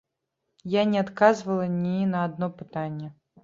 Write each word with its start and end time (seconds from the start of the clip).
Я 0.75 0.81
не 0.93 1.03
адказвала 1.03 1.69
ні 1.77 1.97
на 2.17 2.27
адно 2.31 2.53
пытанне. 2.59 3.15